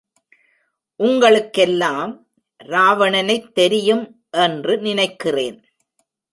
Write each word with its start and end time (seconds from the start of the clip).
உங்களுக்கெல்லாம் 0.99 2.27
ராவணனைத் 2.63 3.53
தெரியும் 3.53 4.21
என்று 4.29 4.77
நினைக்கிறேன். 4.77 5.59